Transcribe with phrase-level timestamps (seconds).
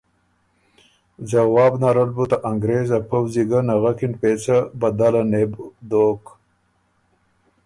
[1.29, 6.23] ځواب نرل بُو ته انګرېز ا پؤځی ګه نغکِن پېڅه بدله نې بو دوک